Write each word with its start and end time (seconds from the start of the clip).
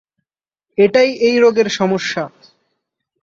এটাই 0.77 1.09
এই 1.19 1.35
রোগের 1.39 1.67
সমস্যা। 1.69 2.23